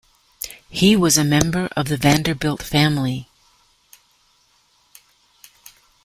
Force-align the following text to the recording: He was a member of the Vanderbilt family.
He 0.71 0.95
was 0.95 1.15
a 1.19 1.23
member 1.23 1.69
of 1.77 1.87
the 1.87 1.95
Vanderbilt 1.95 2.63
family. 2.63 3.27